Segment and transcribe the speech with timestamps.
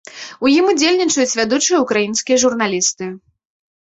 [0.45, 3.11] У ім удзельнічаюць вядучыя ўкраінскія журналісты.